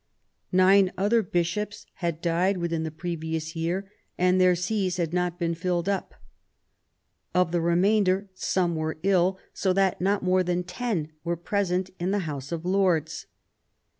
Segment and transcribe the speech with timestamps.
[0.51, 5.53] Nine other Bishops had died within the previous year, and their sees had not been
[5.53, 6.15] filled up.
[7.35, 12.09] Of the remainder, some were ill, so that not more than ten were present in
[12.09, 13.27] the House of Lords.